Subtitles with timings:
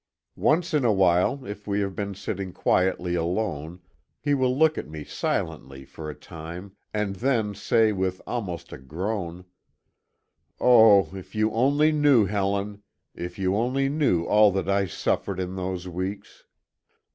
[0.39, 3.79] Once in a while, if we have been sitting quietly alone,
[4.19, 8.79] he will look at me silently for a time, and then say with almost a
[8.79, 9.45] groan:
[10.59, 12.81] "Oh, if you only knew, Helen!
[13.13, 16.45] If you only knew all that I suffered in those weeks!"